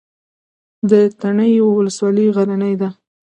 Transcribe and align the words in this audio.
د 0.89 0.91
تڼیو 1.19 1.65
ولسوالۍ 1.77 2.27
غرنۍ 2.35 2.73
ده 2.81 2.89